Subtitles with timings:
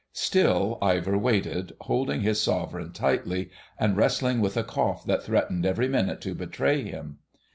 [0.13, 5.87] Still Ivor waited, holding his sovereign tightly, and wrestling with a cough that threatened every
[5.87, 7.19] minute to betray him.